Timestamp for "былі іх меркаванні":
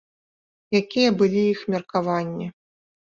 1.19-2.47